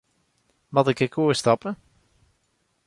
[0.73, 1.71] Moat ik ek oerstappe?